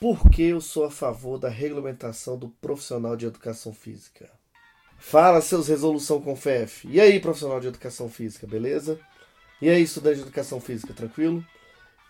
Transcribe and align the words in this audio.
Por 0.00 0.30
que 0.30 0.44
eu 0.44 0.60
sou 0.60 0.84
a 0.84 0.90
favor 0.92 1.38
da 1.38 1.48
regulamentação 1.48 2.38
do 2.38 2.48
profissional 2.48 3.16
de 3.16 3.26
educação 3.26 3.74
física? 3.74 4.30
Fala, 4.96 5.40
seus 5.40 5.66
resolução 5.66 6.20
com 6.20 6.36
FEF. 6.36 6.86
E 6.88 7.00
aí, 7.00 7.18
profissional 7.18 7.58
de 7.58 7.66
educação 7.66 8.08
física, 8.08 8.46
beleza? 8.46 9.00
E 9.60 9.68
aí, 9.68 9.82
estudante 9.82 10.16
de 10.16 10.22
educação 10.22 10.60
física, 10.60 10.94
tranquilo? 10.94 11.44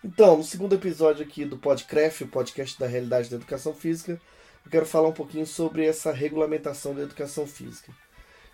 Então, 0.03 0.37
no 0.37 0.43
segundo 0.43 0.75
episódio 0.75 1.25
aqui 1.25 1.43
do 1.45 1.57
Podcraft, 1.57 2.21
o 2.21 2.27
podcast 2.27 2.79
da 2.79 2.85
realidade 2.85 3.27
da 3.27 3.37
educação 3.37 3.73
física, 3.73 4.21
eu 4.63 4.69
quero 4.69 4.85
falar 4.85 5.07
um 5.07 5.13
pouquinho 5.13 5.47
sobre 5.47 5.83
essa 5.83 6.11
regulamentação 6.11 6.93
da 6.93 7.01
educação 7.01 7.47
física. 7.47 7.91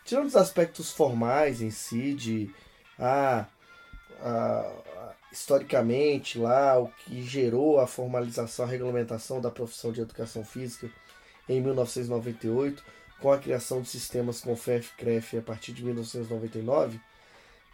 Tirando 0.05 0.27
os 0.27 0.35
aspectos 0.37 0.91
formais 0.91 1.61
em 1.61 1.71
si, 1.71 2.13
de 2.13 2.49
ah, 2.97 3.45
ah, 4.21 5.13
historicamente 5.35 6.39
lá 6.39 6.79
o 6.79 6.87
que 6.87 7.21
gerou 7.21 7.79
a 7.79 7.85
formalização, 7.85 8.65
a 8.65 8.67
regulamentação 8.67 9.41
da 9.41 9.51
profissão 9.51 9.91
de 9.91 9.99
educação 9.99 10.45
física 10.45 10.89
em 11.49 11.59
1998, 11.59 12.81
com 13.19 13.31
a 13.31 13.37
criação 13.37 13.81
de 13.81 13.89
sistemas 13.89 14.39
com 14.39 14.55
FEF-CREF 14.55 15.37
a 15.37 15.41
partir 15.41 15.73
de 15.73 15.83
1999, 15.83 16.99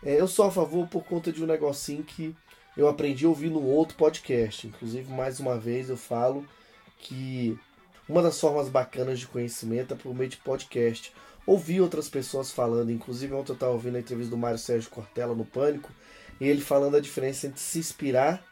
é, 0.04 0.20
eu 0.20 0.28
sou 0.28 0.46
a 0.46 0.52
favor 0.52 0.88
por 0.88 1.04
conta 1.04 1.32
de 1.32 1.44
um 1.44 1.48
negocinho 1.48 2.04
que 2.04 2.36
eu 2.76 2.88
aprendi 2.88 3.26
a 3.26 3.30
ouvir 3.30 3.52
outro 3.54 3.96
podcast. 3.96 4.66
Inclusive, 4.66 5.12
mais 5.12 5.40
uma 5.40 5.58
vez, 5.58 5.90
eu 5.90 5.98
falo 5.98 6.44
que 6.98 7.58
uma 8.10 8.24
das 8.24 8.40
formas 8.40 8.70
bacanas 8.70 9.20
de 9.20 9.28
conhecimento 9.28 9.94
é 9.94 9.98
por 9.98 10.16
meio 10.16 10.32
de 10.32 10.38
podcast. 10.38 11.14
Ouvi 11.46 11.80
outras 11.80 12.10
pessoas 12.10 12.52
falando, 12.52 12.92
inclusive 12.92 13.34
ontem 13.34 13.52
eu 13.52 13.56
estava 13.56 13.72
ouvindo 13.72 13.98
a 13.98 14.00
entrevista 14.00 14.32
do 14.32 14.38
Mário 14.38 14.58
Sérgio 14.58 14.90
Cortella 14.90 15.36
no 15.36 15.46
Pânico, 15.46 15.92
ele 16.48 16.62
falando 16.62 16.98
a 16.98 17.02
diferença 17.02 17.48
entre 17.48 17.60
se 17.60 17.80
inspirar 17.80 18.44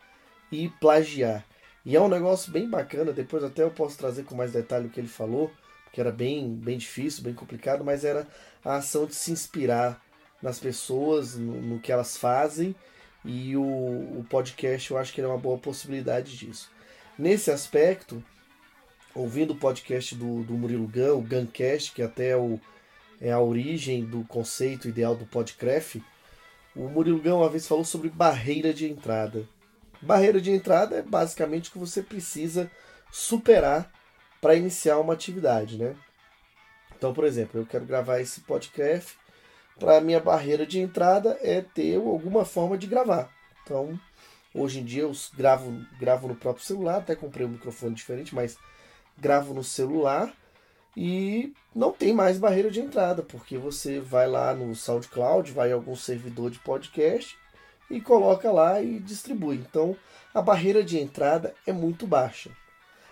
e 0.52 0.70
plagiar. 0.80 1.46
E 1.86 1.96
é 1.96 2.02
um 2.02 2.10
negócio 2.10 2.52
bem 2.52 2.70
bacana, 2.70 3.12
depois 3.12 3.44
até 3.44 3.64
eu 3.64 3.72
posso 3.72 3.98
trazer 3.98 4.24
com 4.24 4.36
mais 4.36 4.52
detalhe 4.52 4.88
o 4.88 4.90
que 4.90 5.00
ele 5.00 5.08
falou, 5.08 5.52
que 5.92 6.00
era 6.00 6.12
bem, 6.12 6.54
bem 6.54 6.78
difícil, 6.78 7.24
bem 7.24 7.34
complicado, 7.34 7.84
mas 7.84 8.04
era 8.04 8.28
a 8.64 8.76
ação 8.76 9.06
de 9.06 9.16
se 9.16 9.32
inspirar 9.32 10.04
nas 10.42 10.60
pessoas, 10.60 11.36
no, 11.36 11.62
no 11.62 11.80
que 11.80 11.92
elas 11.92 12.18
fazem, 12.18 12.76
e 13.26 13.56
o, 13.58 13.62
o 13.62 14.26
podcast 14.30 14.92
eu 14.92 14.98
acho 14.98 15.14
que 15.14 15.22
é 15.22 15.28
uma 15.28 15.38
boa 15.38 15.58
possibilidade 15.58 16.38
disso. 16.38 16.70
Nesse 17.18 17.52
aspecto, 17.52 18.24
ouvindo 19.14 19.52
o 19.52 19.58
podcast 19.58 20.16
do, 20.16 20.44
do 20.44 20.54
Murilo 20.54 20.88
Gun, 20.88 21.18
o 21.18 21.22
Guncast, 21.22 21.92
que 21.92 22.02
até 22.02 22.30
é, 22.30 22.38
o, 22.38 22.60
é 23.20 23.32
a 23.32 23.40
origem 23.40 24.06
do 24.06 24.24
conceito 24.24 24.88
ideal 24.88 25.16
do 25.16 25.26
podcast, 25.26 26.02
o 26.76 26.88
Murilo 26.88 27.22
Gun 27.22 27.38
uma 27.38 27.50
vez 27.50 27.68
falou 27.68 27.84
sobre 27.84 28.10
barreira 28.10 28.74
de 28.74 28.90
entrada. 28.90 29.48
Barreira 30.02 30.40
de 30.40 30.52
entrada 30.52 30.98
é 30.98 31.02
basicamente 31.02 31.70
o 31.70 31.74
que 31.74 31.80
você 31.80 32.02
precisa 32.02 32.72
superar 33.12 33.92
para 34.40 34.56
iniciar 34.56 35.00
uma 35.00 35.14
atividade, 35.14 35.78
né? 35.78 35.96
Então, 36.98 37.14
por 37.14 37.26
exemplo, 37.26 37.60
eu 37.60 37.66
quero 37.66 37.86
gravar 37.86 38.20
esse 38.20 38.42
podcast, 38.42 39.18
para 39.80 40.02
minha 40.02 40.20
barreira 40.20 40.66
de 40.66 40.80
entrada 40.80 41.38
é 41.42 41.62
ter 41.62 41.96
alguma 41.96 42.44
forma 42.44 42.78
de 42.78 42.88
gravar. 42.88 43.30
Então, 43.64 44.00
hoje 44.54 44.80
em 44.80 44.84
dia 44.84 45.04
eu 45.04 45.12
gravo, 45.36 45.86
gravo 46.00 46.28
no 46.28 46.36
próprio 46.36 46.66
celular, 46.66 46.98
até 46.98 47.16
comprei 47.16 47.46
um 47.46 47.52
microfone 47.52 47.96
diferente, 47.96 48.36
mas 48.36 48.58
gravo 49.18 49.54
no 49.54 49.64
celular 49.64 50.34
e 51.02 51.54
não 51.74 51.94
tem 51.94 52.12
mais 52.12 52.38
barreira 52.38 52.70
de 52.70 52.82
entrada, 52.82 53.24
porque 53.24 53.58
você 53.58 54.02
vai 54.02 54.28
lá 54.28 54.54
no 54.54 54.76
SoundCloud, 54.76 55.50
vai 55.54 55.70
em 55.70 55.72
algum 55.72 55.96
servidor 55.96 56.52
de 56.52 56.60
podcast 56.60 57.38
e 57.90 58.02
coloca 58.02 58.52
lá 58.52 58.82
e 58.82 59.00
distribui. 59.00 59.56
Então, 59.56 59.96
a 60.34 60.42
barreira 60.42 60.84
de 60.84 61.00
entrada 61.00 61.56
é 61.66 61.72
muito 61.72 62.06
baixa. 62.06 62.52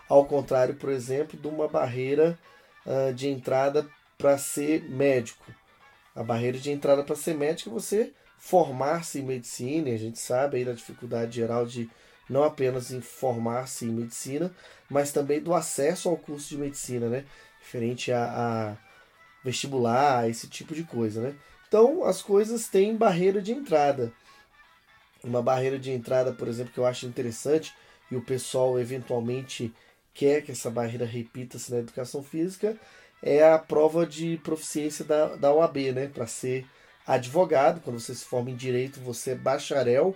Ao 0.10 0.26
contrário, 0.26 0.76
por 0.76 0.90
exemplo, 0.90 1.40
de 1.40 1.48
uma 1.48 1.70
barreira 1.70 2.38
uh, 2.86 3.14
de 3.14 3.30
entrada 3.30 3.88
para 4.18 4.38
ser 4.38 4.84
médico. 4.90 5.46
A 6.14 6.24
barreira 6.24 6.58
de 6.58 6.70
entrada 6.70 7.06
para 7.06 7.16
ser 7.16 7.36
médico 7.36 7.70
é 7.70 7.74
você 7.74 8.12
formar-se 8.38 9.20
em 9.20 9.24
medicina, 9.24 9.90
a 9.92 9.98
gente 9.98 10.20
sabe 10.20 10.58
aí 10.58 10.66
da 10.66 10.74
dificuldade 10.74 11.38
geral 11.38 11.66
de 11.66 11.90
não 12.30 12.44
apenas 12.44 12.92
em 12.92 13.00
formar-se 13.00 13.86
em 13.86 13.92
medicina, 13.92 14.54
mas 14.90 15.14
também 15.14 15.40
do 15.40 15.54
acesso 15.54 16.10
ao 16.10 16.18
curso 16.18 16.50
de 16.50 16.58
medicina, 16.58 17.08
né? 17.08 17.24
Referente 17.68 18.14
a, 18.14 18.24
a 18.24 18.78
vestibular, 19.44 20.30
esse 20.30 20.48
tipo 20.48 20.74
de 20.74 20.84
coisa, 20.84 21.22
né? 21.22 21.36
Então 21.68 22.06
as 22.06 22.22
coisas 22.22 22.70
têm 22.70 22.96
barreira 22.96 23.42
de 23.42 23.52
entrada. 23.52 24.14
Uma 25.22 25.42
barreira 25.42 25.78
de 25.78 25.92
entrada, 25.92 26.32
por 26.32 26.48
exemplo, 26.48 26.72
que 26.72 26.80
eu 26.80 26.86
acho 26.86 27.06
interessante 27.06 27.76
e 28.10 28.16
o 28.16 28.22
pessoal 28.22 28.80
eventualmente 28.80 29.74
quer 30.14 30.42
que 30.42 30.52
essa 30.52 30.72
barreira 30.72 31.06
repita-se 31.06 31.72
na 31.72 31.80
educação 31.80 32.24
física 32.24 32.78
é 33.22 33.44
a 33.44 33.58
prova 33.58 34.06
de 34.06 34.38
proficiência 34.38 35.04
da, 35.04 35.36
da 35.36 35.52
OAB, 35.52 35.92
né? 35.92 36.08
Para 36.08 36.26
ser 36.26 36.66
advogado, 37.06 37.82
quando 37.82 38.00
você 38.00 38.16
se 38.16 38.24
forma 38.24 38.50
em 38.50 38.56
direito, 38.56 39.00
você 39.02 39.32
é 39.32 39.36
bacharel 39.36 40.16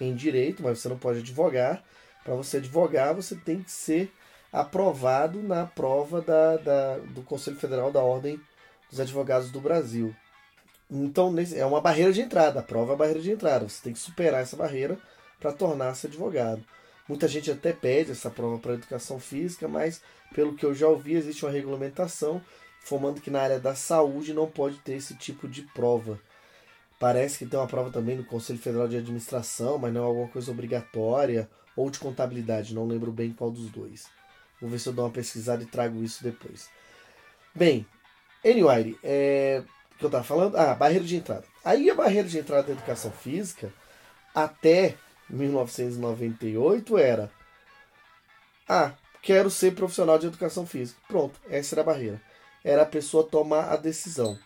em 0.00 0.14
direito, 0.14 0.62
mas 0.62 0.78
você 0.78 0.88
não 0.88 0.98
pode 0.98 1.20
advogar. 1.20 1.82
Para 2.24 2.34
você 2.34 2.58
advogar, 2.58 3.14
você 3.14 3.34
tem 3.36 3.62
que 3.62 3.70
ser 3.70 4.12
aprovado 4.52 5.42
na 5.42 5.66
prova 5.66 6.20
da, 6.20 6.56
da, 6.56 6.98
do 6.98 7.22
Conselho 7.22 7.56
Federal 7.56 7.92
da 7.92 8.02
Ordem 8.02 8.40
dos 8.90 9.00
Advogados 9.00 9.50
do 9.50 9.60
Brasil. 9.60 10.14
Então, 10.90 11.32
é 11.54 11.64
uma 11.64 11.80
barreira 11.80 12.12
de 12.12 12.20
entrada. 12.20 12.60
A 12.60 12.62
prova 12.62 12.92
é 12.92 12.94
a 12.94 12.98
barreira 12.98 13.20
de 13.20 13.30
entrada. 13.30 13.68
Você 13.68 13.80
tem 13.82 13.92
que 13.92 13.98
superar 13.98 14.42
essa 14.42 14.56
barreira 14.56 14.98
para 15.38 15.52
tornar-se 15.52 16.08
advogado. 16.08 16.64
Muita 17.08 17.28
gente 17.28 17.50
até 17.50 17.72
pede 17.72 18.12
essa 18.12 18.30
prova 18.30 18.58
para 18.58 18.74
educação 18.74 19.18
física, 19.20 19.68
mas 19.68 20.02
pelo 20.34 20.54
que 20.54 20.64
eu 20.64 20.74
já 20.74 20.88
ouvi, 20.88 21.14
existe 21.14 21.44
uma 21.44 21.52
regulamentação 21.52 22.40
informando 22.82 23.20
que 23.20 23.30
na 23.30 23.40
área 23.40 23.60
da 23.60 23.74
saúde 23.74 24.32
não 24.32 24.50
pode 24.50 24.78
ter 24.78 24.94
esse 24.94 25.14
tipo 25.14 25.48
de 25.48 25.62
prova. 25.62 26.20
Parece 26.98 27.38
que 27.38 27.46
tem 27.46 27.58
uma 27.58 27.66
prova 27.66 27.90
também 27.90 28.16
no 28.16 28.24
Conselho 28.24 28.58
Federal 28.58 28.86
de 28.86 28.96
Administração, 28.96 29.78
mas 29.78 29.92
não 29.92 30.02
é 30.02 30.06
alguma 30.06 30.28
coisa 30.28 30.50
obrigatória, 30.50 31.48
ou 31.76 31.90
de 31.90 31.98
contabilidade, 31.98 32.74
não 32.74 32.86
lembro 32.86 33.10
bem 33.10 33.32
qual 33.32 33.50
dos 33.50 33.70
dois. 33.70 34.06
Vou 34.60 34.70
ver 34.70 34.78
se 34.78 34.88
eu 34.88 34.92
dou 34.92 35.04
uma 35.04 35.10
pesquisada 35.10 35.62
e 35.62 35.66
trago 35.66 36.02
isso 36.02 36.22
depois. 36.22 36.68
Bem, 37.54 37.86
anyway, 38.44 38.98
é, 39.02 39.62
que 40.00 40.04
eu 40.06 40.08
estava 40.08 40.24
falando? 40.24 40.56
Ah, 40.56 40.74
barreira 40.74 41.04
de 41.04 41.16
entrada. 41.16 41.44
Aí 41.62 41.90
a 41.90 41.94
barreira 41.94 42.26
de 42.26 42.38
entrada 42.38 42.68
da 42.68 42.72
educação 42.72 43.12
física, 43.12 43.70
até 44.34 44.96
1998 45.28 46.96
era: 46.96 47.30
Ah, 48.66 48.94
quero 49.22 49.50
ser 49.50 49.74
profissional 49.74 50.18
de 50.18 50.26
educação 50.26 50.66
física. 50.66 50.98
Pronto, 51.06 51.38
essa 51.48 51.74
era 51.74 51.82
a 51.82 51.84
barreira. 51.84 52.22
Era 52.64 52.82
a 52.82 52.86
pessoa 52.86 53.22
tomar 53.22 53.70
a 53.70 53.76
decisão. 53.76 54.38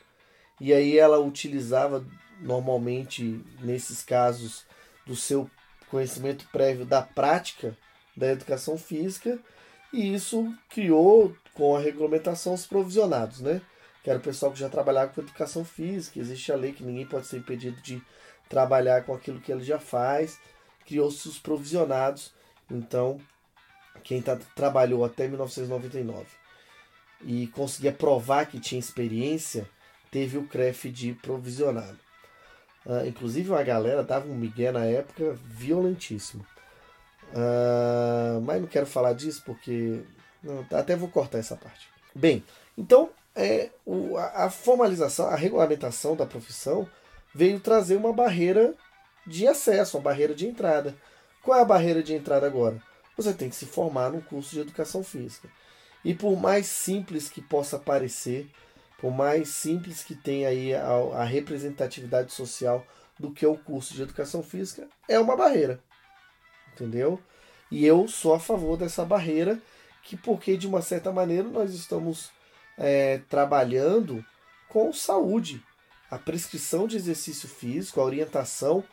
E 0.60 0.72
aí 0.72 0.98
ela 0.98 1.20
utilizava 1.20 2.04
normalmente, 2.40 3.40
nesses 3.60 4.02
casos, 4.02 4.66
do 5.06 5.14
seu 5.14 5.48
conhecimento 5.88 6.48
prévio 6.50 6.84
da 6.84 7.00
prática 7.00 7.76
da 8.16 8.32
educação 8.32 8.76
física, 8.76 9.38
e 9.94 10.12
isso 10.12 10.52
criou, 10.68 11.36
com 11.54 11.76
a 11.76 11.80
regulamentação, 11.80 12.54
os 12.54 12.66
provisionados, 12.66 13.40
né? 13.40 13.62
Que 14.02 14.10
era 14.10 14.18
o 14.18 14.22
pessoal 14.22 14.50
que 14.50 14.58
já 14.58 14.68
trabalhava 14.68 15.12
com 15.12 15.20
educação 15.20 15.64
física, 15.64 16.18
existe 16.18 16.50
a 16.50 16.56
lei 16.56 16.72
que 16.72 16.82
ninguém 16.82 17.06
pode 17.06 17.26
ser 17.26 17.38
impedido 17.38 17.80
de 17.80 18.02
trabalhar 18.48 19.04
com 19.04 19.14
aquilo 19.14 19.40
que 19.40 19.52
ele 19.52 19.62
já 19.62 19.78
faz, 19.78 20.38
criou-se 20.84 21.28
os 21.28 21.38
provisionados. 21.38 22.34
Então, 22.68 23.20
quem 24.02 24.20
tá, 24.20 24.36
trabalhou 24.54 25.04
até 25.04 25.28
1999 25.28 26.26
e 27.22 27.46
conseguia 27.48 27.92
provar 27.92 28.46
que 28.46 28.58
tinha 28.58 28.78
experiência, 28.78 29.68
teve 30.10 30.36
o 30.36 30.46
CREF 30.46 30.90
de 30.90 31.14
provisionado. 31.14 31.98
Uh, 32.84 33.06
inclusive, 33.06 33.48
uma 33.48 33.62
galera 33.62 34.02
dava 34.02 34.28
um 34.28 34.34
migué 34.34 34.72
na 34.72 34.84
época 34.84 35.38
violentíssimo. 35.46 36.44
Uh, 37.34 38.40
mas 38.42 38.60
não 38.60 38.68
quero 38.68 38.86
falar 38.86 39.12
disso 39.12 39.42
porque. 39.44 40.00
Não, 40.42 40.64
até 40.72 40.94
vou 40.94 41.08
cortar 41.08 41.38
essa 41.38 41.56
parte. 41.56 41.88
Bem, 42.14 42.44
então 42.78 43.10
é, 43.34 43.70
o, 43.84 44.16
a, 44.16 44.48
formalização, 44.48 45.26
a 45.26 45.34
regulamentação 45.34 46.14
da 46.14 46.24
profissão 46.24 46.88
veio 47.34 47.58
trazer 47.58 47.96
uma 47.96 48.12
barreira 48.12 48.74
de 49.26 49.48
acesso, 49.48 49.96
uma 49.96 50.04
barreira 50.04 50.34
de 50.34 50.46
entrada. 50.46 50.94
Qual 51.42 51.58
é 51.58 51.62
a 51.62 51.66
barreira 51.66 52.02
de 52.02 52.14
entrada 52.14 52.46
agora? 52.46 52.80
Você 53.16 53.32
tem 53.32 53.48
que 53.48 53.56
se 53.56 53.66
formar 53.66 54.10
num 54.10 54.20
curso 54.20 54.50
de 54.50 54.60
educação 54.60 55.02
física. 55.02 55.48
E 56.04 56.14
por 56.14 56.38
mais 56.38 56.66
simples 56.66 57.28
que 57.28 57.42
possa 57.42 57.78
parecer, 57.78 58.48
por 58.98 59.10
mais 59.10 59.48
simples 59.48 60.04
que 60.04 60.14
tenha 60.14 60.48
aí 60.48 60.74
a, 60.74 60.86
a 60.86 61.24
representatividade 61.24 62.32
social 62.32 62.86
do 63.18 63.32
que 63.32 63.46
o 63.46 63.56
curso 63.56 63.94
de 63.94 64.02
educação 64.02 64.42
física, 64.42 64.88
é 65.08 65.18
uma 65.18 65.36
barreira. 65.36 65.80
Entendeu? 66.72 67.20
E 67.74 67.84
eu 67.84 68.06
sou 68.06 68.32
a 68.32 68.38
favor 68.38 68.76
dessa 68.76 69.04
barreira, 69.04 69.60
que 70.04 70.16
porque 70.16 70.56
de 70.56 70.64
uma 70.64 70.80
certa 70.80 71.10
maneira 71.10 71.48
nós 71.48 71.74
estamos 71.74 72.30
é, 72.78 73.18
trabalhando 73.28 74.24
com 74.68 74.92
saúde. 74.92 75.60
A 76.08 76.16
prescrição 76.16 76.86
de 76.86 76.94
exercício 76.94 77.48
físico, 77.48 78.00
a 78.00 78.04
orientação 78.04 78.84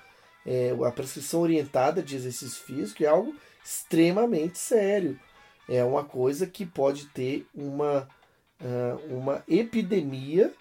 é, 0.44 0.76
a 0.84 0.92
prescrição 0.92 1.42
orientada 1.42 2.02
de 2.02 2.16
exercício 2.16 2.64
físico 2.64 3.04
é 3.04 3.06
algo 3.06 3.36
extremamente 3.64 4.58
sério. 4.58 5.20
é 5.70 5.84
uma 5.84 6.04
coisa 6.04 6.48
que 6.48 6.66
pode 6.66 7.06
ter 7.10 7.46
uma, 7.54 8.10
uma 9.08 9.44
epidemia 9.48 10.52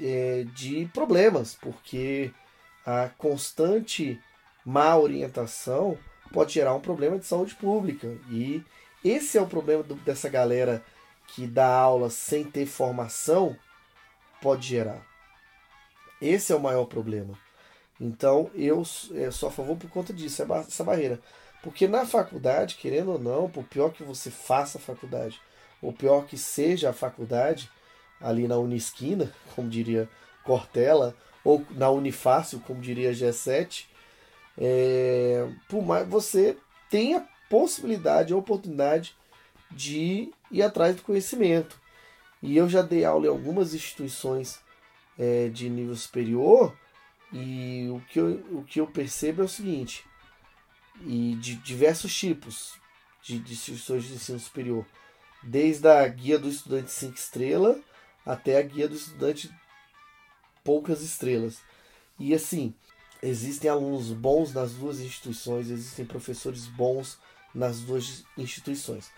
é, 0.00 0.46
de 0.54 0.88
problemas, 0.94 1.58
porque 1.60 2.30
a 2.86 3.08
constante 3.18 4.20
má 4.64 4.96
orientação 4.96 5.98
pode 6.32 6.52
gerar 6.52 6.74
um 6.74 6.80
problema 6.80 7.18
de 7.18 7.26
saúde 7.26 7.54
pública. 7.54 8.16
E 8.30 8.62
esse 9.04 9.38
é 9.38 9.42
o 9.42 9.46
problema 9.46 9.82
do, 9.82 9.94
dessa 9.96 10.28
galera 10.28 10.84
que 11.28 11.46
dá 11.46 11.68
aula 11.68 12.10
sem 12.10 12.44
ter 12.44 12.66
formação, 12.66 13.56
pode 14.40 14.66
gerar. 14.66 15.06
Esse 16.20 16.52
é 16.52 16.56
o 16.56 16.60
maior 16.60 16.86
problema. 16.86 17.38
Então 18.00 18.50
eu 18.54 18.84
sou 18.84 19.48
a 19.48 19.52
favor 19.52 19.76
por 19.76 19.90
conta 19.90 20.12
disso, 20.12 20.42
essa 20.66 20.84
barreira. 20.84 21.20
Porque 21.62 21.88
na 21.88 22.06
faculdade, 22.06 22.76
querendo 22.76 23.12
ou 23.12 23.18
não, 23.18 23.50
por 23.50 23.64
pior 23.64 23.92
que 23.92 24.04
você 24.04 24.30
faça 24.30 24.78
a 24.78 24.80
faculdade, 24.80 25.40
ou 25.82 25.92
pior 25.92 26.26
que 26.26 26.38
seja 26.38 26.90
a 26.90 26.92
faculdade, 26.92 27.70
ali 28.20 28.46
na 28.46 28.56
Unisquina, 28.56 29.32
como 29.54 29.68
diria 29.68 30.08
Cortella, 30.44 31.14
ou 31.44 31.64
na 31.70 31.90
Unifácil, 31.90 32.60
como 32.60 32.80
diria 32.80 33.12
G7, 33.12 33.86
é, 34.58 35.48
por 35.68 35.84
mais 35.84 36.06
você 36.08 36.56
tem 36.90 37.14
a 37.14 37.26
possibilidade, 37.48 38.32
a 38.32 38.36
oportunidade 38.36 39.16
de 39.70 40.32
ir 40.50 40.62
atrás 40.62 40.96
do 40.96 41.02
conhecimento. 41.02 41.80
E 42.42 42.56
eu 42.56 42.68
já 42.68 42.82
dei 42.82 43.04
aula 43.04 43.26
em 43.26 43.30
algumas 43.30 43.74
instituições 43.74 44.60
é, 45.18 45.48
de 45.48 45.68
nível 45.68 45.96
superior 45.96 46.76
e 47.32 47.88
o 47.90 48.00
que, 48.08 48.18
eu, 48.18 48.46
o 48.52 48.64
que 48.64 48.80
eu 48.80 48.86
percebo 48.86 49.42
é 49.42 49.44
o 49.44 49.48
seguinte, 49.48 50.04
e 51.04 51.34
de 51.36 51.56
diversos 51.56 52.16
tipos 52.16 52.78
de, 53.22 53.38
de 53.38 53.52
instituições 53.52 54.04
de 54.04 54.14
ensino 54.14 54.38
superior, 54.38 54.86
desde 55.42 55.86
a 55.88 56.06
guia 56.08 56.38
do 56.38 56.48
estudante 56.48 56.90
5 56.90 57.14
estrelas 57.14 57.78
até 58.24 58.58
a 58.58 58.62
guia 58.62 58.88
do 58.88 58.94
estudante 58.94 59.50
poucas 60.64 61.02
estrelas. 61.02 61.60
E 62.18 62.34
assim, 62.34 62.74
existem 63.22 63.70
alunos 63.70 64.12
bons 64.12 64.52
nas 64.52 64.72
duas 64.72 65.00
instituições, 65.00 65.70
existem 65.70 66.04
professores 66.04 66.66
bons 66.66 67.18
nas 67.54 67.80
duas 67.80 68.24
instituições. 68.36 69.10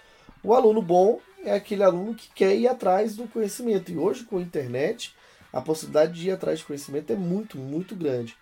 O 0.42 0.54
aluno 0.54 0.80
bom 0.80 1.20
é 1.44 1.52
aquele 1.52 1.82
aluno 1.82 2.14
que 2.14 2.30
quer 2.34 2.54
ir 2.54 2.68
atrás 2.68 3.16
do 3.16 3.28
conhecimento. 3.28 3.90
E 3.92 3.98
hoje, 3.98 4.24
com 4.24 4.38
a 4.38 4.42
internet, 4.42 5.14
a 5.52 5.60
possibilidade 5.60 6.12
de 6.12 6.28
ir 6.28 6.32
atrás 6.32 6.60
de 6.60 6.64
conhecimento 6.64 7.12
é 7.12 7.16
muito, 7.16 7.58
muito 7.58 7.94
grande. 7.94 8.36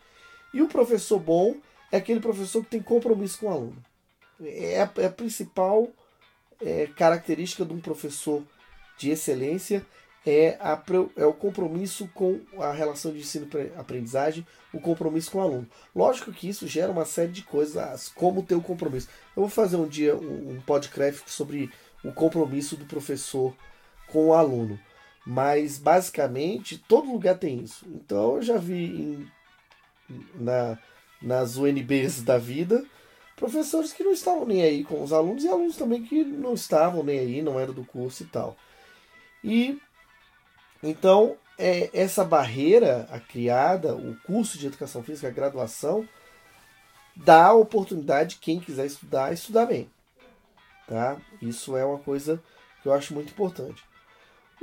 E 0.53 0.63
o 0.63 0.69
professor 0.69 1.19
bom 1.19 1.57
é 1.91 1.97
aquele 1.97 2.21
professor 2.21 2.63
que 2.63 2.71
tem 2.71 2.83
compromisso 2.83 3.39
com 3.39 3.47
o 3.47 3.51
aluno. 3.51 3.85
É 4.41 4.83
a, 4.83 4.91
é 4.99 5.07
a 5.07 5.11
principal 5.11 5.89
é, 6.61 6.87
característica 6.87 7.65
de 7.65 7.73
um 7.73 7.81
professor 7.81 8.43
de 8.97 9.11
excelência 9.11 9.85
é, 10.29 10.59
a, 10.61 10.79
é 11.17 11.25
o 11.25 11.33
compromisso 11.33 12.07
com 12.13 12.41
a 12.59 12.71
relação 12.71 13.13
de 13.13 13.21
ensino-aprendizagem, 13.21 14.47
o 14.75 14.79
compromisso 14.79 15.31
com 15.31 15.39
o 15.39 15.41
aluno. 15.41 15.67
Lógico 15.97 16.33
que 16.33 16.47
isso 16.47 16.69
gera 16.69 16.93
uma 16.93 17.07
série 17.07 17.33
de 17.33 17.43
coisas, 17.43 18.11
como 18.11 18.43
ter 18.43 18.55
o 18.55 18.61
compromisso. 18.61 19.09
Eu 19.35 19.43
vou 19.43 19.49
fazer 19.49 19.77
um 19.77 19.89
dia 19.89 20.15
um, 20.15 20.57
um 20.57 20.61
podcast 20.61 21.23
sobre 21.31 21.71
o 22.05 22.13
compromisso 22.13 22.77
do 22.77 22.85
professor 22.85 23.57
com 24.09 24.27
o 24.27 24.35
aluno. 24.35 24.79
Mas 25.27 25.79
basicamente 25.79 26.77
todo 26.87 27.11
lugar 27.11 27.39
tem 27.39 27.61
isso. 27.61 27.87
Então 27.89 28.37
eu 28.37 28.43
já 28.43 28.59
vi 28.59 28.85
em, 28.85 29.31
na, 30.35 30.79
nas 31.23 31.57
UNBs 31.57 32.23
da 32.23 32.37
vida 32.37 32.85
professores 33.35 33.95
que 33.95 34.05
não 34.05 34.13
estavam 34.13 34.45
nem 34.45 34.63
aí 34.63 34.85
com 34.85 35.03
os 35.03 35.13
alunos 35.13 35.45
e 35.45 35.49
alunos 35.49 35.77
também 35.77 36.03
que 36.03 36.23
não 36.23 36.53
estavam 36.53 37.03
nem 37.03 37.19
aí, 37.19 37.41
não 37.41 37.59
era 37.59 37.73
do 37.73 37.85
curso 37.85 38.25
e 38.25 38.27
tal. 38.27 38.57
E 39.43 39.79
então 40.83 41.37
é, 41.59 41.91
essa 41.93 42.25
barreira 42.25 43.09
a 43.11 43.19
criada, 43.19 43.95
o 43.95 44.17
curso 44.25 44.59
de 44.59 44.67
educação 44.67 45.03
física, 45.03 45.29
a 45.29 45.33
graduação, 45.33 46.09
dá 47.17 47.47
a 47.47 47.55
oportunidade 47.55 48.31
de 48.31 48.41
quem 48.41 48.61
quiser 48.61 48.87
estudar, 48.87 49.33
estudar 49.33 49.67
bem. 49.67 49.91
Tá? 50.87 51.17
Isso 51.43 51.77
é 51.77 51.85
uma 51.85 51.99
coisa 51.99 52.43
que 52.83 52.89
eu 52.89 52.93
acho 52.93 53.13
muito 53.13 53.31
importante. 53.31 53.83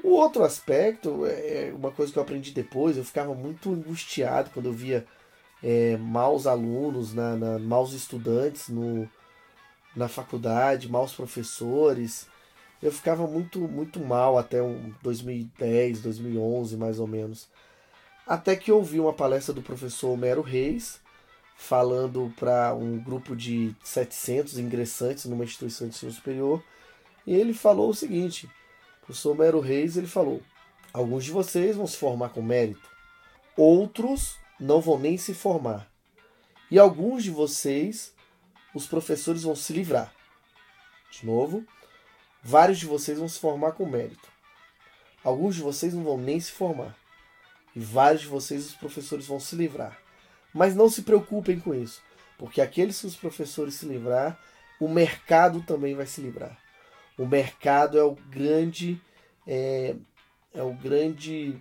O 0.03 0.09
outro 0.09 0.43
aspecto 0.43 1.25
é, 1.25 1.67
é 1.67 1.73
uma 1.73 1.91
coisa 1.91 2.11
que 2.11 2.19
eu 2.19 2.23
aprendi 2.23 2.51
depois. 2.51 2.97
Eu 2.97 3.03
ficava 3.03 3.33
muito 3.33 3.71
angustiado 3.71 4.49
quando 4.51 4.67
eu 4.67 4.73
via 4.73 5.05
é, 5.63 5.97
maus 5.97 6.47
alunos, 6.47 7.13
na, 7.13 7.35
na, 7.35 7.59
maus 7.59 7.93
estudantes 7.93 8.69
no, 8.69 9.09
na 9.95 10.07
faculdade, 10.07 10.89
maus 10.89 11.13
professores. 11.13 12.27
Eu 12.81 12.91
ficava 12.91 13.25
muito, 13.25 13.59
muito 13.59 13.99
mal 13.99 14.37
até 14.37 14.61
um 14.61 14.93
2010, 15.01 16.01
2011 16.01 16.77
mais 16.77 16.99
ou 16.99 17.07
menos. 17.07 17.47
Até 18.27 18.55
que 18.55 18.71
ouvi 18.71 18.99
uma 18.99 19.13
palestra 19.13 19.53
do 19.53 19.61
professor 19.61 20.09
Homero 20.09 20.41
Reis, 20.41 20.99
falando 21.55 22.33
para 22.37 22.73
um 22.73 22.97
grupo 22.99 23.35
de 23.35 23.75
700 23.83 24.57
ingressantes 24.57 25.25
numa 25.25 25.43
instituição 25.43 25.87
de 25.87 25.95
ensino 25.95 26.11
superior, 26.11 26.63
e 27.25 27.33
ele 27.33 27.53
falou 27.53 27.89
o 27.89 27.95
seguinte: 27.95 28.47
o 29.01 29.05
professor 29.05 29.31
Homero 29.31 29.59
Reis 29.59 29.95
ele 29.95 30.07
falou: 30.07 30.41
alguns 30.91 31.23
de 31.23 31.31
vocês 31.31 31.75
vão 31.75 31.87
se 31.87 31.97
formar 31.97 32.29
com 32.29 32.41
mérito, 32.41 32.89
outros 33.55 34.37
não 34.59 34.81
vão 34.81 34.97
nem 34.99 35.17
se 35.17 35.33
formar, 35.33 35.89
e 36.69 36.79
alguns 36.79 37.23
de 37.23 37.31
vocês, 37.31 38.13
os 38.73 38.87
professores 38.87 39.43
vão 39.43 39.55
se 39.55 39.71
livrar. 39.71 40.13
De 41.11 41.25
novo, 41.25 41.63
vários 42.45 42.77
de 42.77 42.85
vocês 42.85 43.17
vão 43.17 43.27
se 43.27 43.39
formar 43.39 43.71
com 43.71 43.87
mérito, 43.87 44.29
alguns 45.23 45.55
de 45.55 45.61
vocês 45.63 45.95
não 45.95 46.03
vão 46.03 46.15
nem 46.15 46.39
se 46.39 46.51
formar, 46.51 46.95
e 47.75 47.79
vários 47.79 48.21
de 48.21 48.27
vocês, 48.27 48.67
os 48.67 48.75
professores, 48.75 49.25
vão 49.25 49.39
se 49.39 49.55
livrar. 49.55 49.99
Mas 50.53 50.75
não 50.75 50.87
se 50.87 51.01
preocupem 51.01 51.59
com 51.59 51.73
isso, 51.73 52.01
porque 52.37 52.61
aqueles 52.61 53.01
que 53.01 53.07
os 53.07 53.15
professores 53.15 53.73
se 53.73 53.87
livrar, 53.87 54.39
o 54.79 54.87
mercado 54.87 55.61
também 55.63 55.95
vai 55.95 56.05
se 56.05 56.21
livrar. 56.21 56.55
O 57.17 57.25
mercado 57.25 57.97
é 57.97 58.03
o 58.03 58.15
grande. 58.15 59.01
É, 59.47 59.95
é 60.53 60.61
o 60.61 60.73
grande. 60.73 61.59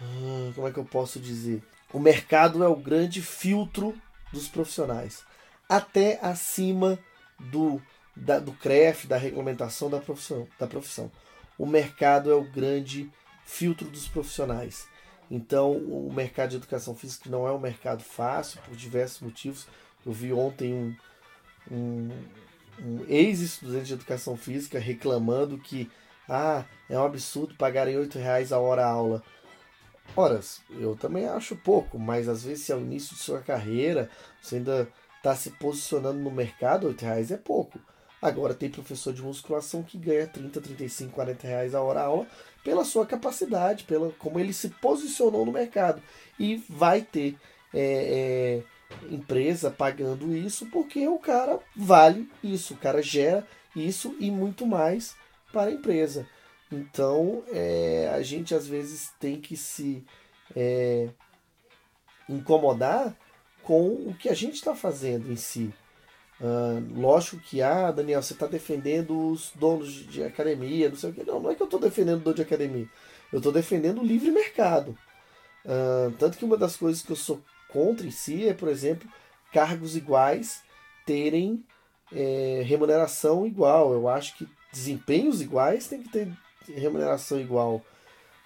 Hum, 0.00 0.52
como 0.54 0.68
é 0.68 0.72
que 0.72 0.78
eu 0.78 0.84
posso 0.84 1.18
dizer? 1.18 1.62
O 1.92 1.98
mercado 1.98 2.62
é 2.62 2.68
o 2.68 2.76
grande 2.76 3.22
filtro 3.22 3.96
dos 4.32 4.48
profissionais. 4.48 5.24
Até 5.68 6.18
acima 6.20 6.98
do, 7.38 7.80
da, 8.16 8.38
do 8.38 8.52
CREF, 8.52 9.06
da 9.06 9.16
regulamentação 9.16 9.90
da 9.90 9.98
profissão, 9.98 10.46
da 10.58 10.66
profissão. 10.66 11.10
O 11.58 11.66
mercado 11.66 12.30
é 12.30 12.34
o 12.34 12.44
grande 12.44 13.10
filtro 13.44 13.88
dos 13.88 14.08
profissionais. 14.08 14.86
Então, 15.30 15.72
o 15.72 16.12
mercado 16.12 16.50
de 16.50 16.56
educação 16.56 16.94
física 16.94 17.30
não 17.30 17.46
é 17.46 17.52
um 17.52 17.58
mercado 17.58 18.02
fácil, 18.02 18.60
por 18.62 18.76
diversos 18.76 19.20
motivos. 19.20 19.66
Eu 20.04 20.12
vi 20.12 20.32
ontem 20.32 20.74
um, 20.74 20.96
um, 21.70 22.10
um 22.80 23.04
ex-estudante 23.08 23.86
de 23.86 23.94
educação 23.94 24.36
física 24.36 24.78
reclamando 24.78 25.58
que 25.58 25.90
ah, 26.28 26.64
é 26.88 26.98
um 26.98 27.04
absurdo 27.04 27.54
pagarem 27.54 27.96
R$ 27.96 28.08
reais 28.14 28.52
a 28.52 28.58
hora 28.58 28.84
aula. 28.84 29.22
Ora, 30.16 30.40
eu 30.70 30.94
também 30.96 31.26
acho 31.26 31.56
pouco, 31.56 31.98
mas 31.98 32.28
às 32.28 32.44
vezes 32.44 32.66
se 32.66 32.72
é 32.72 32.76
o 32.76 32.80
início 32.80 33.16
de 33.16 33.22
sua 33.22 33.40
carreira, 33.40 34.10
você 34.40 34.56
ainda 34.56 34.88
está 35.16 35.34
se 35.34 35.50
posicionando 35.50 36.18
no 36.18 36.30
mercado, 36.30 36.88
R$ 36.88 36.96
reais 37.00 37.30
é 37.30 37.36
pouco. 37.36 37.78
Agora 38.24 38.54
tem 38.54 38.70
professor 38.70 39.12
de 39.12 39.20
musculação 39.20 39.82
que 39.82 39.98
ganha 39.98 40.26
30, 40.26 40.58
35, 40.58 41.12
40 41.12 41.46
reais 41.46 41.74
a 41.74 41.82
hora 41.82 42.00
a 42.00 42.04
aula 42.04 42.26
pela 42.64 42.82
sua 42.82 43.04
capacidade, 43.04 43.84
pela 43.84 44.10
como 44.12 44.40
ele 44.40 44.54
se 44.54 44.70
posicionou 44.70 45.44
no 45.44 45.52
mercado. 45.52 46.00
E 46.40 46.56
vai 46.66 47.02
ter 47.02 47.36
é, 47.74 48.62
é, 49.10 49.14
empresa 49.14 49.70
pagando 49.70 50.34
isso 50.34 50.64
porque 50.70 51.06
o 51.06 51.18
cara 51.18 51.60
vale 51.76 52.26
isso, 52.42 52.72
o 52.72 52.78
cara 52.78 53.02
gera 53.02 53.46
isso 53.76 54.16
e 54.18 54.30
muito 54.30 54.66
mais 54.66 55.14
para 55.52 55.68
a 55.70 55.74
empresa. 55.74 56.26
Então 56.72 57.44
é, 57.52 58.10
a 58.10 58.22
gente 58.22 58.54
às 58.54 58.66
vezes 58.66 59.12
tem 59.20 59.38
que 59.38 59.54
se 59.54 60.02
é, 60.56 61.10
incomodar 62.26 63.14
com 63.62 63.88
o 63.88 64.16
que 64.18 64.30
a 64.30 64.34
gente 64.34 64.54
está 64.54 64.74
fazendo 64.74 65.30
em 65.30 65.36
si. 65.36 65.74
Uh, 66.44 67.00
lógico 67.00 67.38
que, 67.38 67.62
ah, 67.62 67.90
Daniel, 67.90 68.22
você 68.22 68.34
está 68.34 68.46
defendendo 68.46 69.30
os 69.30 69.50
donos 69.54 69.90
de 70.06 70.22
academia, 70.22 70.90
não 70.90 70.96
sei 70.96 71.08
o 71.08 71.14
que. 71.14 71.24
Não, 71.24 71.40
não 71.40 71.50
é 71.50 71.54
que 71.54 71.62
eu 71.62 71.66
estou 71.66 71.80
defendendo 71.80 72.22
dono 72.22 72.36
de 72.36 72.42
academia. 72.42 72.86
Eu 73.32 73.38
estou 73.38 73.50
defendendo 73.50 74.02
o 74.02 74.04
livre 74.04 74.30
mercado. 74.30 74.90
Uh, 75.64 76.12
tanto 76.18 76.36
que 76.36 76.44
uma 76.44 76.58
das 76.58 76.76
coisas 76.76 77.00
que 77.00 77.10
eu 77.10 77.16
sou 77.16 77.40
contra 77.70 78.06
em 78.06 78.10
si 78.10 78.46
é, 78.46 78.52
por 78.52 78.68
exemplo, 78.68 79.08
cargos 79.54 79.96
iguais 79.96 80.60
terem 81.06 81.64
é, 82.14 82.62
remuneração 82.66 83.46
igual. 83.46 83.94
Eu 83.94 84.06
acho 84.06 84.36
que 84.36 84.46
desempenhos 84.70 85.40
iguais 85.40 85.88
tem 85.88 86.02
que 86.02 86.10
ter 86.10 86.30
remuneração 86.66 87.40
igual. 87.40 87.82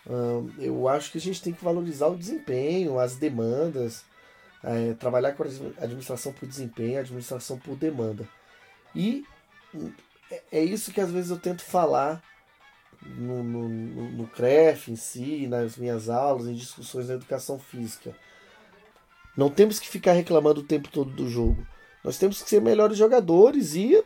Uh, 0.06 0.48
eu 0.58 0.86
acho 0.86 1.10
que 1.10 1.18
a 1.18 1.20
gente 1.20 1.42
tem 1.42 1.52
que 1.52 1.64
valorizar 1.64 2.06
o 2.06 2.16
desempenho, 2.16 3.00
as 3.00 3.16
demandas 3.16 4.04
é, 4.62 4.94
trabalhar 4.94 5.32
com 5.32 5.42
a 5.42 5.46
administração 5.82 6.32
por 6.32 6.48
desempenho, 6.48 6.98
administração 6.98 7.58
por 7.58 7.76
demanda. 7.76 8.28
E 8.94 9.24
é, 10.30 10.42
é 10.52 10.64
isso 10.64 10.92
que 10.92 11.00
às 11.00 11.10
vezes 11.10 11.30
eu 11.30 11.38
tento 11.38 11.62
falar 11.62 12.22
no, 13.04 13.42
no, 13.42 13.68
no 13.68 14.26
CREF 14.28 14.90
em 14.90 14.96
si, 14.96 15.46
nas 15.46 15.76
minhas 15.76 16.08
aulas, 16.08 16.46
em 16.46 16.54
discussões 16.54 17.08
da 17.08 17.14
educação 17.14 17.58
física. 17.58 18.14
Não 19.36 19.48
temos 19.48 19.78
que 19.78 19.88
ficar 19.88 20.12
reclamando 20.12 20.60
o 20.60 20.64
tempo 20.64 20.88
todo 20.88 21.10
do 21.10 21.28
jogo. 21.28 21.64
Nós 22.02 22.18
temos 22.18 22.42
que 22.42 22.48
ser 22.48 22.60
melhores 22.60 22.96
jogadores 22.96 23.74
e, 23.74 24.02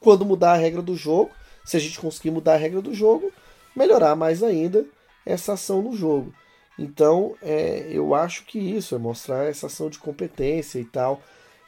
quando 0.00 0.24
mudar 0.24 0.52
a 0.52 0.56
regra 0.56 0.82
do 0.82 0.94
jogo, 0.94 1.30
se 1.64 1.76
a 1.76 1.80
gente 1.80 1.98
conseguir 1.98 2.30
mudar 2.30 2.54
a 2.54 2.58
regra 2.58 2.82
do 2.82 2.94
jogo, 2.94 3.32
melhorar 3.74 4.14
mais 4.14 4.42
ainda 4.42 4.84
essa 5.24 5.54
ação 5.54 5.82
no 5.82 5.96
jogo. 5.96 6.32
Então, 6.78 7.34
é, 7.40 7.86
eu 7.90 8.14
acho 8.14 8.44
que 8.44 8.58
isso 8.58 8.94
é 8.94 8.98
mostrar 8.98 9.44
essa 9.44 9.66
ação 9.66 9.88
de 9.88 9.98
competência 9.98 10.78
e 10.78 10.84
tal. 10.84 11.22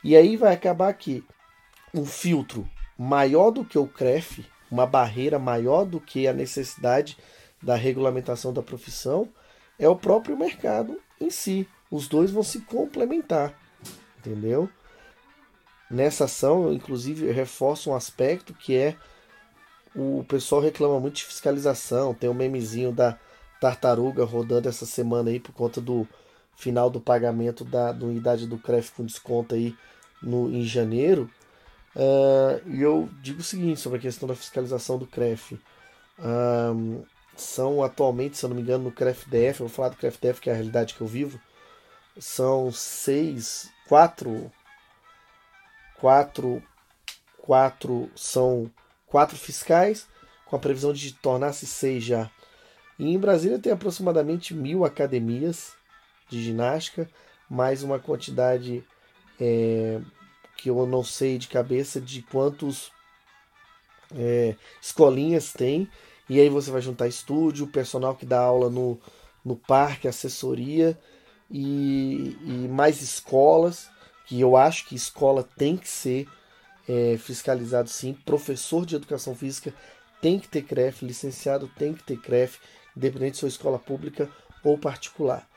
E 0.05 0.17
aí 0.17 0.37
vai 0.37 0.55
acabar 0.55 0.93
que 0.93 1.25
um 1.95 2.05
filtro 2.05 2.69
maior 2.99 3.51
do 3.51 3.65
que 3.65 3.79
o 3.79 3.87
CREF, 3.87 4.45
uma 4.71 4.87
barreira 4.87 5.39
maior 5.39 5.85
do 5.85 6.01
que 6.01 6.29
a 6.29 6.33
necessidade 6.33 7.17
da 7.63 7.75
regulamentação 7.75 8.53
da 8.53 8.63
profissão, 8.63 9.29
é 9.79 9.89
o 9.89 9.97
próprio 9.97 10.37
mercado 10.37 11.01
em 11.21 11.31
si. 11.31 11.67
Os 11.91 12.07
dois 12.07 12.31
vão 12.31 12.43
se 12.43 12.61
complementar, 12.61 13.55
entendeu? 14.19 14.69
Nessa 15.91 16.25
ação, 16.25 16.65
eu, 16.65 16.73
inclusive, 16.75 17.27
eu 17.27 17.33
reforço 17.33 17.91
um 17.91 17.95
aspecto 17.95 18.53
que 18.53 18.77
é 18.77 18.95
o 19.97 20.23
pessoal 20.29 20.61
reclama 20.61 21.01
muito 21.01 21.17
de 21.17 21.25
fiscalização. 21.25 22.13
Tem 22.13 22.29
um 22.29 22.35
memezinho 22.35 22.93
da 22.93 23.19
tartaruga 23.61 24.25
rodando 24.25 24.69
essa 24.69 24.87
semana 24.87 25.31
aí 25.31 25.41
por 25.41 25.53
conta 25.53 25.81
do 25.81 26.07
final 26.57 26.91
do 26.91 27.01
pagamento 27.01 27.65
da, 27.65 27.93
da 27.93 28.07
unidade 28.07 28.47
do 28.47 28.59
CREF 28.59 28.93
com 28.93 29.05
desconto 29.05 29.55
aí 29.55 29.77
no, 30.23 30.51
em 30.51 30.65
janeiro. 30.65 31.31
Uh, 31.95 32.69
e 32.69 32.83
eu 32.83 33.09
digo 33.23 33.41
o 33.41 33.45
seguinte 33.45 33.81
sobre 33.81 33.99
a 33.99 34.03
questão 34.03 34.29
da 34.29 34.35
fiscalização 34.35 34.99
do 34.99 35.07
CREF. 35.07 35.59
São 37.37 37.85
atualmente, 37.85 38.37
se 38.37 38.45
eu 38.45 38.49
não 38.49 38.57
me 38.57 38.63
engano, 38.63 38.85
no 38.85 38.93
CREF-DF, 38.93 39.61
eu 39.61 39.67
vou 39.67 39.69
falar 39.69 39.91
do 39.91 39.97
CREF-DF, 39.97 40.41
que 40.41 40.51
é 40.51 40.53
a 40.53 40.57
realidade 40.57 40.95
que 40.95 41.01
eu 41.01 41.07
vivo, 41.07 41.41
são 42.19 42.73
seis, 42.73 43.71
quatro, 43.87 44.51
quatro, 46.01 46.61
quatro, 47.39 48.11
são 48.17 48.69
quatro 49.07 49.37
fiscais, 49.37 50.09
com 50.47 50.57
a 50.57 50.59
previsão 50.59 50.93
de 50.93 51.13
tornar-se 51.13 51.65
seis 51.65 52.03
já. 52.03 52.29
E 52.99 53.13
em 53.13 53.19
Brasília 53.19 53.59
tem 53.59 53.73
aproximadamente 53.73 54.55
mil 54.55 54.85
academias 54.85 55.73
de 56.29 56.43
ginástica, 56.43 57.09
mais 57.49 57.83
uma 57.83 57.99
quantidade 57.99 58.85
é, 59.41 60.01
que 60.57 60.69
eu 60.69 60.87
não 60.87 61.05
sei 61.05 61.39
de 61.39 61.49
cabeça 61.49 62.01
de 62.01 62.23
quantos 62.23 62.91
é, 64.15 64.55
escolinhas 64.83 65.53
tem. 65.53 65.89
E 66.29 66.41
aí 66.41 66.49
você 66.49 66.71
vai 66.71 66.83
juntar 66.83 67.07
estúdio, 67.07 67.67
personal 67.67 68.15
que 68.15 68.27
dá 68.27 68.41
aula 68.41 68.69
no, 68.69 69.01
no 69.45 69.57
parque, 69.57 70.09
assessoria 70.09 70.99
e, 71.51 72.37
e 72.43 72.69
mais 72.69 73.01
escolas, 73.01 73.89
que 74.27 74.39
eu 74.39 74.57
acho 74.57 74.87
que 74.87 74.95
escola 74.95 75.43
tem 75.57 75.77
que 75.77 75.89
ser 75.89 76.29
é, 76.89 77.17
fiscalizado 77.17 77.89
sim. 77.89 78.13
Professor 78.13 78.85
de 78.85 78.97
educação 78.97 79.35
física 79.35 79.73
tem 80.21 80.39
que 80.39 80.49
ter 80.49 80.63
CREF, 80.63 81.05
licenciado 81.05 81.71
tem 81.79 81.95
que 81.95 82.03
ter 82.03 82.19
CREF, 82.19 82.59
independente 82.99 83.37
se 83.37 83.41
for 83.43 83.47
escola 83.47 83.79
pública 83.79 84.29
ou 84.63 84.77
particular. 84.77 85.49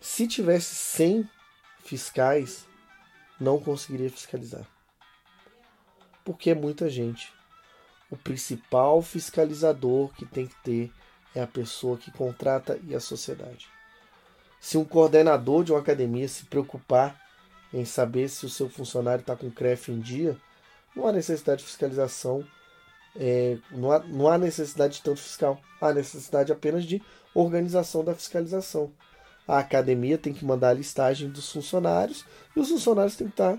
Se 0.00 0.28
tivesse 0.28 0.74
100 0.74 1.28
fiscais, 1.82 2.66
não 3.40 3.58
conseguiria 3.58 4.10
fiscalizar. 4.10 4.66
Porque 6.24 6.50
é 6.50 6.54
muita 6.54 6.90
gente. 6.90 7.32
O 8.10 8.16
principal 8.16 9.00
fiscalizador 9.00 10.12
que 10.12 10.26
tem 10.26 10.46
que 10.46 10.54
ter 10.62 10.92
é 11.34 11.42
a 11.42 11.46
pessoa 11.46 11.96
que 11.96 12.10
contrata 12.10 12.78
e 12.86 12.94
a 12.94 13.00
sociedade. 13.00 13.68
Se 14.60 14.76
um 14.76 14.84
coordenador 14.84 15.64
de 15.64 15.72
uma 15.72 15.80
academia 15.80 16.28
se 16.28 16.44
preocupar 16.44 17.20
em 17.72 17.84
saber 17.84 18.28
se 18.28 18.46
o 18.46 18.50
seu 18.50 18.68
funcionário 18.68 19.20
está 19.20 19.34
com 19.34 19.50
CREF 19.50 19.90
em 19.90 20.00
dia, 20.00 20.36
não 20.94 21.06
há 21.06 21.12
necessidade 21.12 21.60
de 21.60 21.66
fiscalização, 21.66 22.46
é, 23.18 23.58
não, 23.70 23.90
há, 23.90 23.98
não 24.00 24.28
há 24.28 24.38
necessidade 24.38 24.94
de 24.94 25.02
tanto 25.02 25.20
fiscal, 25.20 25.60
há 25.80 25.92
necessidade 25.92 26.52
apenas 26.52 26.84
de 26.84 27.02
organização 27.34 28.04
da 28.04 28.14
fiscalização. 28.14 28.92
A 29.46 29.58
academia 29.58 30.18
tem 30.18 30.32
que 30.32 30.44
mandar 30.44 30.70
a 30.70 30.74
listagem 30.74 31.28
dos 31.28 31.52
funcionários 31.52 32.24
e 32.54 32.60
os 32.60 32.68
funcionários 32.68 33.16
têm 33.16 33.28
que 33.28 33.32
estar. 33.32 33.58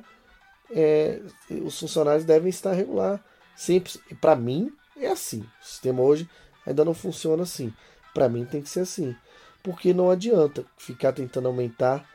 É, 0.70 1.22
os 1.64 1.80
funcionários 1.80 2.26
devem 2.26 2.50
estar 2.50 2.74
regular. 2.74 3.24
Sempre. 3.56 3.94
Para 4.20 4.36
mim, 4.36 4.72
é 4.98 5.08
assim. 5.08 5.46
O 5.62 5.66
sistema 5.66 6.02
hoje 6.02 6.30
ainda 6.66 6.84
não 6.84 6.94
funciona 6.94 7.44
assim. 7.44 7.74
Para 8.14 8.28
mim, 8.28 8.44
tem 8.44 8.62
que 8.62 8.70
ser 8.70 8.82
assim. 8.82 9.16
Porque 9.64 9.94
não 9.94 10.12
adianta 10.12 10.66
ficar 10.78 11.14
tentando 11.14 11.48
aumentar 11.48 12.06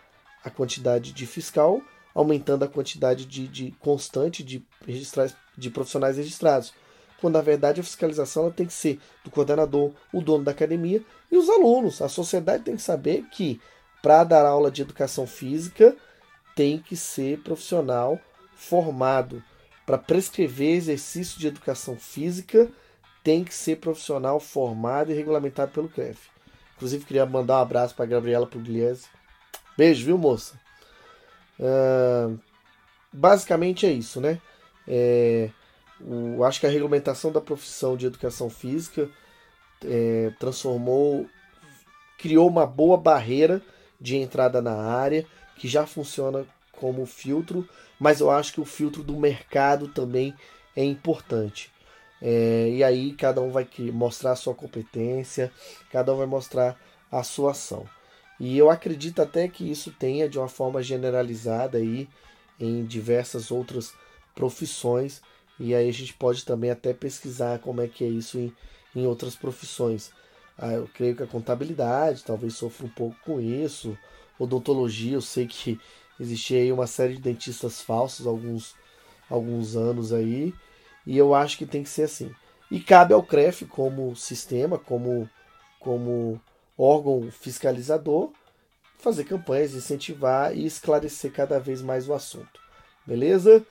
a 0.44 0.50
quantidade 0.50 1.12
de 1.12 1.26
fiscal, 1.26 1.80
aumentando 2.14 2.64
a 2.64 2.68
quantidade 2.68 3.24
de, 3.24 3.48
de 3.48 3.70
constante 3.80 4.42
de, 4.42 4.62
de 5.56 5.70
profissionais 5.70 6.18
registrados 6.18 6.74
quando 7.22 7.34
na 7.34 7.40
verdade 7.40 7.80
a 7.80 7.84
fiscalização 7.84 8.42
ela 8.42 8.52
tem 8.52 8.66
que 8.66 8.72
ser 8.72 9.00
do 9.22 9.30
coordenador, 9.30 9.92
o 10.12 10.20
dono 10.20 10.42
da 10.42 10.50
academia 10.50 11.00
e 11.30 11.36
os 11.36 11.48
alunos. 11.48 12.02
A 12.02 12.08
sociedade 12.08 12.64
tem 12.64 12.74
que 12.74 12.82
saber 12.82 13.24
que 13.30 13.60
para 14.02 14.24
dar 14.24 14.44
aula 14.44 14.72
de 14.72 14.82
educação 14.82 15.24
física 15.24 15.96
tem 16.56 16.80
que 16.80 16.96
ser 16.96 17.38
profissional 17.38 18.18
formado. 18.56 19.40
Para 19.86 19.96
prescrever 19.96 20.74
exercício 20.74 21.38
de 21.38 21.46
educação 21.46 21.96
física 21.96 22.68
tem 23.22 23.44
que 23.44 23.54
ser 23.54 23.76
profissional 23.76 24.40
formado 24.40 25.12
e 25.12 25.14
regulamentado 25.14 25.70
pelo 25.70 25.88
CREF. 25.88 26.28
Inclusive 26.74 27.04
queria 27.04 27.24
mandar 27.24 27.58
um 27.58 27.62
abraço 27.62 27.94
para 27.94 28.06
Gabriela 28.06 28.48
Pugliese. 28.48 29.06
Beijo, 29.78 30.04
viu, 30.04 30.18
moça? 30.18 30.60
Uh, 31.60 32.36
basicamente 33.12 33.86
é 33.86 33.92
isso, 33.92 34.20
né? 34.20 34.40
É, 34.88 35.50
o, 36.04 36.44
acho 36.44 36.60
que 36.60 36.66
a 36.66 36.70
regulamentação 36.70 37.30
da 37.30 37.40
profissão 37.40 37.96
de 37.96 38.06
educação 38.06 38.50
física 38.50 39.08
é, 39.84 40.32
transformou, 40.38 41.26
criou 42.18 42.48
uma 42.48 42.66
boa 42.66 42.96
barreira 42.96 43.62
de 44.00 44.16
entrada 44.16 44.60
na 44.60 44.74
área 44.74 45.26
que 45.56 45.68
já 45.68 45.86
funciona 45.86 46.44
como 46.72 47.06
filtro, 47.06 47.68
mas 47.98 48.20
eu 48.20 48.30
acho 48.30 48.52
que 48.52 48.60
o 48.60 48.64
filtro 48.64 49.02
do 49.02 49.16
mercado 49.16 49.88
também 49.88 50.34
é 50.74 50.84
importante. 50.84 51.70
É, 52.20 52.68
e 52.70 52.84
aí 52.84 53.12
cada 53.14 53.40
um 53.40 53.50
vai 53.50 53.68
mostrar 53.92 54.32
a 54.32 54.36
sua 54.36 54.54
competência, 54.54 55.52
cada 55.90 56.12
um 56.12 56.18
vai 56.18 56.26
mostrar 56.26 56.76
a 57.10 57.22
sua 57.22 57.52
ação. 57.52 57.86
E 58.40 58.58
eu 58.58 58.70
acredito 58.70 59.22
até 59.22 59.46
que 59.46 59.70
isso 59.70 59.92
tenha 59.92 60.28
de 60.28 60.38
uma 60.38 60.48
forma 60.48 60.82
generalizada 60.82 61.78
aí 61.78 62.08
em 62.58 62.84
diversas 62.84 63.50
outras 63.50 63.92
profissões 64.34 65.20
e 65.58 65.74
aí 65.74 65.88
a 65.88 65.92
gente 65.92 66.14
pode 66.14 66.44
também 66.44 66.70
até 66.70 66.92
pesquisar 66.92 67.58
como 67.58 67.80
é 67.80 67.88
que 67.88 68.04
é 68.04 68.08
isso 68.08 68.38
em, 68.38 68.52
em 68.94 69.06
outras 69.06 69.34
profissões. 69.34 70.10
Ah, 70.58 70.72
eu 70.72 70.88
creio 70.92 71.16
que 71.16 71.22
a 71.22 71.26
contabilidade 71.26 72.24
talvez 72.24 72.54
sofra 72.54 72.86
um 72.86 72.90
pouco 72.90 73.16
com 73.24 73.40
isso. 73.40 73.96
Odontologia, 74.38 75.14
eu 75.14 75.20
sei 75.20 75.46
que 75.46 75.80
existia 76.18 76.58
aí 76.60 76.72
uma 76.72 76.86
série 76.86 77.14
de 77.14 77.20
dentistas 77.20 77.80
falsos 77.80 78.26
alguns, 78.26 78.74
alguns 79.28 79.76
anos 79.76 80.12
aí. 80.12 80.54
E 81.06 81.16
eu 81.16 81.34
acho 81.34 81.58
que 81.58 81.66
tem 81.66 81.82
que 81.82 81.88
ser 81.88 82.04
assim. 82.04 82.30
E 82.70 82.80
cabe 82.80 83.12
ao 83.12 83.22
CREF 83.22 83.66
como 83.66 84.16
sistema, 84.16 84.78
como, 84.78 85.28
como 85.78 86.40
órgão 86.76 87.30
fiscalizador, 87.30 88.32
fazer 88.98 89.24
campanhas, 89.24 89.74
incentivar 89.74 90.56
e 90.56 90.64
esclarecer 90.64 91.32
cada 91.32 91.58
vez 91.58 91.82
mais 91.82 92.08
o 92.08 92.14
assunto. 92.14 92.60
Beleza? 93.06 93.66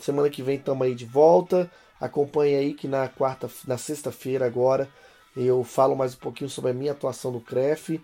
Semana 0.00 0.30
que 0.30 0.42
vem 0.42 0.56
estamos 0.56 0.86
aí 0.86 0.94
de 0.94 1.04
volta. 1.04 1.70
Acompanhe 2.00 2.54
aí 2.56 2.74
que 2.74 2.86
na 2.86 3.08
quarta, 3.08 3.50
na 3.66 3.78
sexta-feira 3.78 4.46
agora 4.46 4.88
eu 5.36 5.64
falo 5.64 5.96
mais 5.96 6.14
um 6.14 6.18
pouquinho 6.18 6.50
sobre 6.50 6.70
a 6.70 6.74
minha 6.74 6.92
atuação 6.92 7.30
no 7.30 7.40
CREF. 7.40 8.00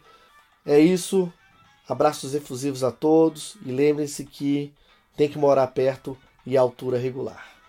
É 0.65 0.79
isso. 0.79 1.33
Abraços 1.89 2.35
efusivos 2.35 2.85
a 2.85 2.91
todos 2.91 3.57
e 3.65 3.73
lembrem-se 3.73 4.25
que 4.25 4.73
tem 5.17 5.29
que 5.29 5.39
morar 5.39 5.67
perto 5.69 6.17
e 6.47 6.57
altura 6.57 6.99
regular. 6.99 7.60